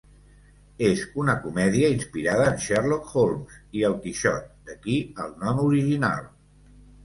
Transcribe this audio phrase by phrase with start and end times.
[0.87, 6.29] És una comèdia inspirada en Sherlock Holmes i el Quixot, d'aquí el nom original.